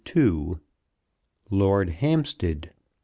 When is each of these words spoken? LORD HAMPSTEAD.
LORD 1.51 1.89
HAMPSTEAD. 1.91 2.71